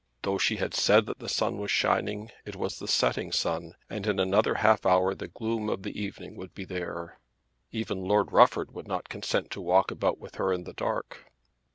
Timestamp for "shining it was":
1.69-2.79